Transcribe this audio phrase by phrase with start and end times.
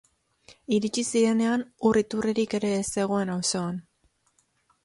[0.77, 3.79] Iritsi zirenean, ur iturririk ere ez zegoen auzoan.